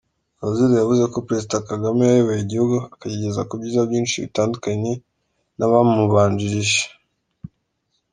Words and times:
Fazil 0.39 0.71
yavuze 0.81 1.03
ko 1.13 1.17
Perezida 1.27 1.65
Kagame 1.69 2.01
yayoboye 2.05 2.41
igihugu 2.41 2.75
akakigeza 2.95 3.41
ku 3.47 3.53
byiza 3.59 3.81
byinshi, 3.89 4.21
bitandukanye 4.25 4.91
n’abamubanjirije. 5.57 6.81